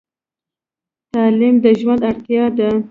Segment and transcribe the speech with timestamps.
[1.13, 2.69] تعلیم د ژوند اړتیا ده.